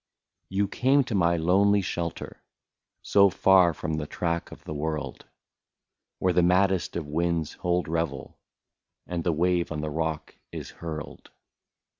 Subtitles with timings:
[0.49, 2.41] You came to my lonely shelter,
[3.03, 5.27] So far from the track of the world,
[6.17, 8.39] Where the maddest of winds hold revel,
[9.05, 11.29] And the wave on the rock is hurled.